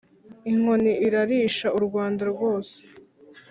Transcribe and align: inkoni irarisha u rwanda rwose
inkoni 0.51 0.93
irarisha 1.07 1.67
u 1.77 1.79
rwanda 1.85 2.23
rwose 2.31 2.75